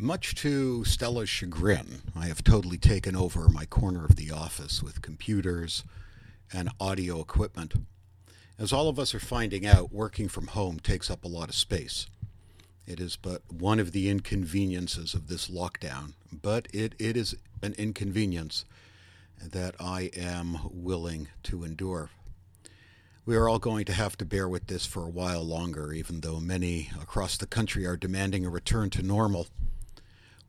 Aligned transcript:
Much 0.00 0.34
to 0.34 0.84
Stella's 0.84 1.28
chagrin, 1.28 2.02
I 2.16 2.26
have 2.26 2.42
totally 2.42 2.78
taken 2.78 3.14
over 3.14 3.48
my 3.48 3.64
corner 3.64 4.04
of 4.04 4.16
the 4.16 4.28
office 4.32 4.82
with 4.82 5.02
computers 5.02 5.84
and 6.52 6.68
audio 6.80 7.20
equipment. 7.20 7.74
As 8.58 8.72
all 8.72 8.88
of 8.88 8.98
us 8.98 9.14
are 9.14 9.20
finding 9.20 9.64
out, 9.64 9.92
working 9.92 10.28
from 10.28 10.48
home 10.48 10.80
takes 10.80 11.12
up 11.12 11.24
a 11.24 11.28
lot 11.28 11.48
of 11.48 11.54
space. 11.54 12.08
It 12.88 12.98
is 12.98 13.14
but 13.14 13.42
one 13.52 13.78
of 13.78 13.92
the 13.92 14.10
inconveniences 14.10 15.14
of 15.14 15.28
this 15.28 15.48
lockdown, 15.48 16.14
but 16.32 16.66
it, 16.74 16.96
it 16.98 17.16
is 17.16 17.36
an 17.62 17.74
inconvenience 17.74 18.64
that 19.40 19.76
I 19.78 20.10
am 20.16 20.58
willing 20.72 21.28
to 21.44 21.62
endure. 21.62 22.10
We 23.24 23.36
are 23.36 23.48
all 23.48 23.60
going 23.60 23.84
to 23.84 23.92
have 23.92 24.18
to 24.18 24.24
bear 24.24 24.48
with 24.48 24.66
this 24.66 24.86
for 24.86 25.04
a 25.04 25.08
while 25.08 25.44
longer, 25.44 25.92
even 25.92 26.20
though 26.20 26.40
many 26.40 26.90
across 27.00 27.36
the 27.36 27.46
country 27.46 27.86
are 27.86 27.96
demanding 27.96 28.44
a 28.44 28.50
return 28.50 28.90
to 28.90 29.02
normal 29.02 29.46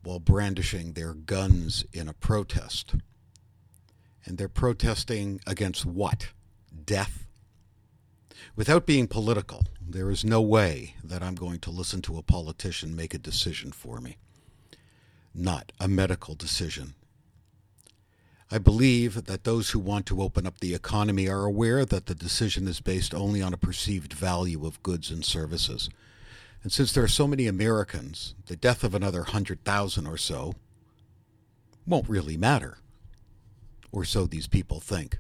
while 0.05 0.19
brandishing 0.19 0.93
their 0.93 1.13
guns 1.13 1.84
in 1.91 2.07
a 2.07 2.13
protest. 2.13 2.95
And 4.25 4.38
they're 4.38 4.47
protesting 4.47 5.41
against 5.47 5.85
what? 5.85 6.30
Death? 6.85 7.25
Without 8.55 8.85
being 8.85 9.07
political, 9.07 9.63
there 9.81 10.11
is 10.11 10.23
no 10.23 10.41
way 10.41 10.95
that 11.03 11.23
I'm 11.23 11.35
going 11.35 11.59
to 11.59 11.71
listen 11.71 12.02
to 12.03 12.17
a 12.17 12.23
politician 12.23 12.95
make 12.95 13.13
a 13.13 13.20
decision 13.20 13.71
for 13.71 13.99
me. 13.99 14.17
Not 15.33 15.71
a 15.80 15.88
medical 15.88 16.35
decision. 16.35 16.94
I 18.52 18.59
believe 18.59 19.25
that 19.25 19.44
those 19.44 19.72
who 19.72 19.80
want 19.80 20.05
to 20.05 20.22
open 20.22 20.45
up 20.45 20.59
the 20.59 20.75
economy 20.75 21.27
are 21.27 21.45
aware 21.45 21.83
that 21.83 22.05
the 22.05 22.16
decision 22.16 22.67
is 22.67 22.80
based 22.80 23.13
only 23.13 23.41
on 23.41 23.53
a 23.53 23.58
perceived 23.58 24.13
value 24.13 24.66
of 24.66 24.83
goods 24.83 25.09
and 25.09 25.25
services 25.25 25.89
and 26.65 26.73
since 26.73 26.91
there 26.91 27.03
are 27.03 27.07
so 27.07 27.27
many 27.27 27.45
Americans, 27.45 28.33
the 28.47 28.55
death 28.55 28.83
of 28.83 28.95
another 28.95 29.19
100,000 29.19 30.07
or 30.07 30.17
so 30.17 30.55
won't 31.85 32.09
really 32.09 32.38
matter. 32.38 32.79
Or 33.91 34.03
so 34.03 34.25
these 34.25 34.47
people 34.47 34.80
think. 34.80 35.19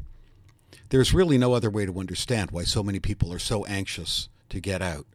There's 0.89 1.13
really 1.13 1.37
no 1.37 1.53
other 1.53 1.69
way 1.69 1.85
to 1.85 1.99
understand 1.99 2.49
why 2.49 2.63
so 2.63 2.81
many 2.81 2.99
people 2.99 3.31
are 3.31 3.37
so 3.37 3.63
anxious 3.65 4.27
to 4.49 4.59
get 4.59 4.81
out, 4.81 5.05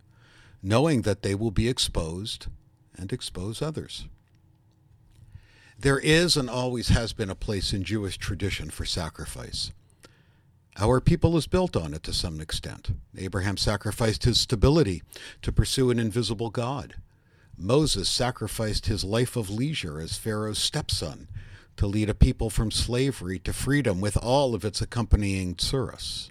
knowing 0.62 1.02
that 1.02 1.22
they 1.22 1.34
will 1.34 1.50
be 1.50 1.68
exposed 1.68 2.46
and 2.96 3.12
expose 3.12 3.60
others. 3.60 4.06
There 5.76 5.98
is 5.98 6.36
and 6.36 6.48
always 6.48 6.90
has 6.90 7.12
been 7.12 7.30
a 7.30 7.34
place 7.34 7.72
in 7.72 7.82
Jewish 7.82 8.18
tradition 8.18 8.70
for 8.70 8.84
sacrifice. 8.84 9.72
Our 10.80 11.02
people 11.02 11.36
is 11.36 11.46
built 11.46 11.76
on 11.76 11.92
it 11.92 12.02
to 12.04 12.12
some 12.14 12.40
extent. 12.40 12.92
Abraham 13.14 13.58
sacrificed 13.58 14.24
his 14.24 14.40
stability 14.40 15.02
to 15.42 15.52
pursue 15.52 15.90
an 15.90 15.98
invisible 15.98 16.48
God. 16.48 16.94
Moses 17.54 18.08
sacrificed 18.08 18.86
his 18.86 19.04
life 19.04 19.36
of 19.36 19.50
leisure 19.50 20.00
as 20.00 20.16
Pharaoh's 20.16 20.58
stepson 20.58 21.28
to 21.76 21.86
lead 21.86 22.08
a 22.08 22.14
people 22.14 22.48
from 22.48 22.70
slavery 22.70 23.38
to 23.40 23.52
freedom 23.52 24.00
with 24.00 24.16
all 24.16 24.54
of 24.54 24.64
its 24.64 24.80
accompanying 24.80 25.54
tsuris. 25.54 26.30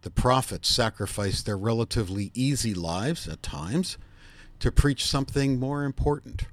The 0.00 0.10
prophets 0.10 0.68
sacrificed 0.68 1.44
their 1.44 1.58
relatively 1.58 2.30
easy 2.32 2.72
lives 2.72 3.28
at 3.28 3.42
times 3.42 3.98
to 4.60 4.72
preach 4.72 5.04
something 5.04 5.60
more 5.60 5.84
important. 5.84 6.46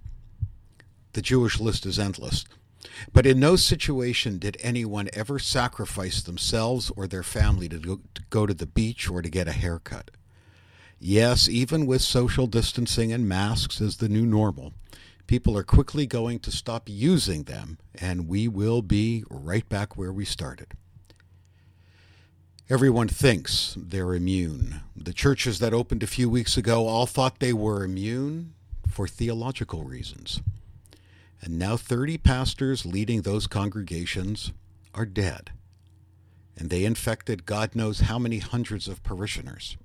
The 1.14 1.22
Jewish 1.22 1.62
list 1.62 1.86
is 1.86 1.97
endless. 1.97 2.44
But 3.12 3.26
in 3.26 3.39
no 3.39 3.56
situation 3.56 4.39
did 4.39 4.58
anyone 4.62 5.09
ever 5.14 5.39
sacrifice 5.39 6.22
themselves 6.22 6.92
or 6.95 7.08
their 7.08 7.23
family 7.23 7.70
to 7.70 8.02
go 8.30 8.45
to 8.45 8.53
the 8.53 8.66
beach 8.66 9.09
or 9.09 9.22
to 9.22 9.30
get 9.30 9.48
a 9.48 9.53
haircut. 9.53 10.12
Yes, 11.00 11.50
even 11.50 11.86
with 11.86 12.02
social 12.02 12.48
distancing 12.48 13.12
and 13.12 13.28
masks 13.28 13.81
as 13.81 13.98
the 13.98 14.09
new 14.09 14.25
normal, 14.25 14.73
people 15.28 15.58
are 15.58 15.64
quickly 15.64 16.06
going 16.06 16.40
to 16.40 16.52
stop 16.52 16.84
using 16.88 17.44
them, 17.44 17.78
and 17.95 18.28
we 18.28 18.48
will 18.48 18.81
be 18.81 19.23
right 19.30 19.68
back 19.68 19.97
where 19.97 20.14
we 20.14 20.25
started. 20.25 20.68
Everyone 22.70 23.09
thinks 23.09 23.75
they're 23.78 24.16
immune. 24.16 24.81
The 24.96 25.12
churches 25.13 25.59
that 25.59 25.74
opened 25.74 26.02
a 26.03 26.08
few 26.08 26.29
weeks 26.29 26.56
ago 26.56 26.88
all 26.88 27.06
thought 27.06 27.40
they 27.40 27.53
were 27.53 27.84
immune 27.84 28.53
for 28.88 29.06
theological 29.06 29.84
reasons. 29.84 30.41
And 31.44 31.59
now 31.59 31.76
30 31.76 32.20
pastors 32.20 32.86
leading 32.86 33.22
those 33.22 33.48
congregations 33.48 34.54
are 34.96 35.06
dead. 35.06 35.52
And 36.56 36.70
they 36.70 36.86
infected 36.86 37.46
God 37.46 37.76
knows 37.76 38.02
how 38.02 38.18
many 38.18 38.38
hundreds 38.38 38.88
of 38.88 39.04
parishioners. 39.04 39.76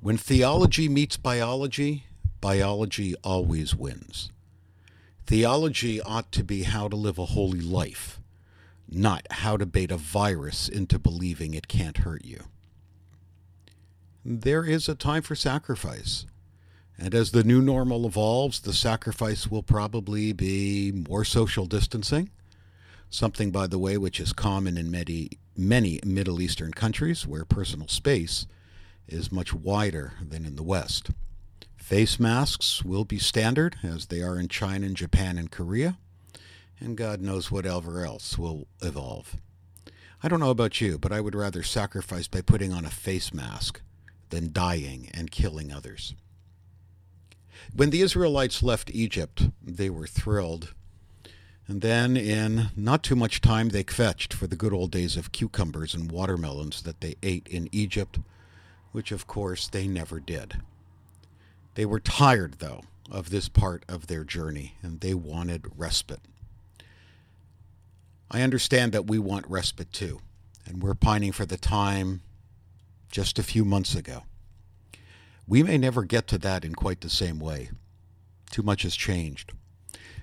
When 0.00 0.16
theology 0.16 0.88
meets 0.88 1.18
biology, 1.18 2.04
biology 2.40 3.14
always 3.22 3.74
wins. 3.74 4.30
Theology 5.26 6.00
ought 6.00 6.32
to 6.32 6.42
be 6.42 6.62
how 6.62 6.88
to 6.88 6.96
live 6.96 7.18
a 7.18 7.26
holy 7.26 7.60
life, 7.60 8.18
not 8.88 9.26
how 9.30 9.58
to 9.58 9.66
bait 9.66 9.90
a 9.90 9.98
virus 9.98 10.66
into 10.66 10.98
believing 10.98 11.52
it 11.52 11.68
can't 11.68 11.98
hurt 11.98 12.24
you. 12.24 12.44
There 14.24 14.64
is 14.64 14.88
a 14.88 14.94
time 14.94 15.20
for 15.20 15.34
sacrifice. 15.34 16.24
And 16.98 17.14
as 17.14 17.30
the 17.30 17.44
new 17.44 17.60
normal 17.60 18.06
evolves, 18.06 18.60
the 18.60 18.72
sacrifice 18.72 19.48
will 19.48 19.62
probably 19.62 20.32
be 20.32 20.92
more 20.92 21.24
social 21.24 21.66
distancing, 21.66 22.30
something, 23.10 23.50
by 23.50 23.66
the 23.66 23.78
way, 23.78 23.98
which 23.98 24.18
is 24.18 24.32
common 24.32 24.78
in 24.78 24.90
many, 24.90 25.30
many 25.56 26.00
Middle 26.04 26.40
Eastern 26.40 26.72
countries 26.72 27.26
where 27.26 27.44
personal 27.44 27.88
space 27.88 28.46
is 29.06 29.30
much 29.30 29.52
wider 29.52 30.14
than 30.26 30.46
in 30.46 30.56
the 30.56 30.62
West. 30.62 31.10
Face 31.76 32.18
masks 32.18 32.82
will 32.84 33.04
be 33.04 33.18
standard, 33.18 33.76
as 33.82 34.06
they 34.06 34.22
are 34.22 34.38
in 34.38 34.48
China 34.48 34.86
and 34.86 34.96
Japan 34.96 35.38
and 35.38 35.50
Korea, 35.50 35.98
and 36.80 36.96
God 36.96 37.20
knows 37.20 37.50
whatever 37.50 38.04
else 38.04 38.36
will 38.36 38.66
evolve. 38.82 39.36
I 40.22 40.28
don't 40.28 40.40
know 40.40 40.50
about 40.50 40.80
you, 40.80 40.98
but 40.98 41.12
I 41.12 41.20
would 41.20 41.34
rather 41.34 41.62
sacrifice 41.62 42.26
by 42.26 42.40
putting 42.40 42.72
on 42.72 42.84
a 42.84 42.90
face 42.90 43.32
mask 43.32 43.82
than 44.30 44.52
dying 44.52 45.10
and 45.14 45.30
killing 45.30 45.70
others. 45.70 46.14
When 47.74 47.90
the 47.90 48.02
Israelites 48.02 48.62
left 48.62 48.90
Egypt, 48.92 49.50
they 49.62 49.90
were 49.90 50.06
thrilled. 50.06 50.74
And 51.68 51.80
then, 51.80 52.16
in 52.16 52.70
not 52.76 53.02
too 53.02 53.16
much 53.16 53.40
time, 53.40 53.70
they 53.70 53.82
kvetched 53.82 54.32
for 54.32 54.46
the 54.46 54.56
good 54.56 54.72
old 54.72 54.92
days 54.92 55.16
of 55.16 55.32
cucumbers 55.32 55.94
and 55.94 56.10
watermelons 56.10 56.82
that 56.82 57.00
they 57.00 57.16
ate 57.22 57.48
in 57.48 57.68
Egypt, 57.72 58.20
which 58.92 59.10
of 59.10 59.26
course 59.26 59.66
they 59.66 59.88
never 59.88 60.20
did. 60.20 60.60
They 61.74 61.84
were 61.84 62.00
tired, 62.00 62.54
though, 62.60 62.84
of 63.10 63.30
this 63.30 63.48
part 63.48 63.84
of 63.88 64.06
their 64.06 64.24
journey, 64.24 64.74
and 64.82 65.00
they 65.00 65.14
wanted 65.14 65.66
respite. 65.76 66.20
I 68.30 68.42
understand 68.42 68.92
that 68.92 69.06
we 69.06 69.18
want 69.18 69.46
respite 69.48 69.92
too, 69.92 70.20
and 70.64 70.82
we're 70.82 70.94
pining 70.94 71.32
for 71.32 71.46
the 71.46 71.56
time 71.56 72.22
just 73.10 73.38
a 73.38 73.44
few 73.44 73.64
months 73.64 73.94
ago. 73.94 74.22
We 75.48 75.62
may 75.62 75.78
never 75.78 76.04
get 76.04 76.26
to 76.28 76.38
that 76.38 76.64
in 76.64 76.74
quite 76.74 77.00
the 77.00 77.10
same 77.10 77.38
way. 77.38 77.70
Too 78.50 78.62
much 78.62 78.82
has 78.82 78.96
changed. 78.96 79.52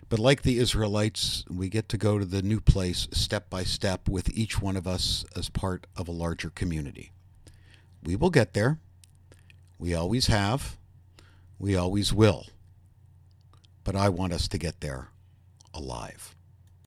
But 0.10 0.20
like 0.20 0.42
the 0.42 0.60
Israelites, 0.60 1.46
we 1.50 1.70
get 1.70 1.90
to 1.90 1.98
go 1.98 2.20
to 2.20 2.26
the 2.26 2.42
new 2.42 2.60
place 2.60 3.08
step 3.12 3.50
by 3.50 3.64
step 3.64 4.08
with 4.10 4.30
each 4.38 4.62
one 4.62 4.76
of 4.76 4.86
us 4.86 5.26
as 5.36 5.50
part 5.50 5.88
of 5.96 6.08
a 6.08 6.12
larger 6.12 6.50
community. 6.50 7.14
We 8.04 8.16
will 8.16 8.30
get 8.30 8.54
there. 8.54 8.80
We 9.80 9.96
always 9.96 10.28
have. 10.28 10.78
We 11.58 11.76
always 11.76 12.14
will. 12.14 12.48
But 13.84 13.96
I 13.96 14.10
want 14.10 14.34
us 14.34 14.48
to 14.50 14.58
get 14.58 14.82
there 14.82 15.10
alive. 15.74 16.36